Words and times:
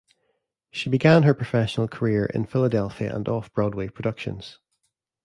She 0.71 0.89
began 0.89 1.21
her 1.21 1.33
professional 1.35 1.87
career 1.87 2.25
in 2.25 2.47
Philadelphia 2.47 3.15
and 3.15 3.29
off-Broadway 3.29 3.89
productions. 3.89 4.57